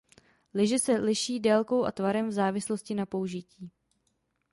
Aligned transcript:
Lyže 0.53 0.79
se 0.79 0.91
liší 0.93 1.39
délkou 1.39 1.85
a 1.85 1.91
tvarem 1.91 2.29
v 2.29 2.31
závislosti 2.31 2.93
na 2.95 3.05
použití. 3.05 3.71